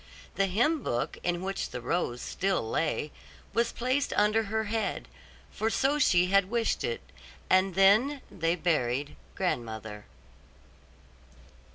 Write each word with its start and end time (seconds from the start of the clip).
The 0.33 0.47
hymn 0.47 0.81
book, 0.81 1.19
in 1.21 1.43
which 1.43 1.69
the 1.69 1.79
rose 1.79 2.23
still 2.23 2.67
lay, 2.67 3.11
was 3.53 3.71
placed 3.71 4.11
under 4.13 4.45
her 4.45 4.63
head, 4.63 5.07
for 5.51 5.69
so 5.69 5.99
she 5.99 6.25
had 6.25 6.49
wished 6.49 6.83
it; 6.83 7.01
and 7.51 7.75
then 7.75 8.23
they 8.31 8.55
buried 8.55 9.15
grandmother. 9.35 10.05